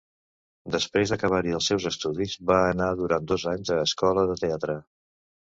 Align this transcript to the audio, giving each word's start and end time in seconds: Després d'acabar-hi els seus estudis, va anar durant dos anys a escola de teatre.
Després 0.75 1.11
d'acabar-hi 1.13 1.53
els 1.57 1.67
seus 1.71 1.85
estudis, 1.89 2.33
va 2.53 2.57
anar 2.71 2.89
durant 3.03 3.29
dos 3.33 3.47
anys 3.53 3.75
a 3.77 3.79
escola 3.85 4.27
de 4.33 4.41
teatre. 4.43 4.81